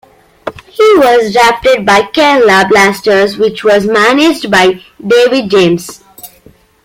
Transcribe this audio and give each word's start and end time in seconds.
He 0.65 0.97
was 0.97 1.31
drafted 1.31 1.85
by 1.85 2.01
Kerala 2.01 2.67
Blasters 2.67 3.37
which 3.37 3.63
was 3.63 3.85
managed 3.85 4.49
by 4.49 4.81
David 5.05 5.51
James. 5.51 6.01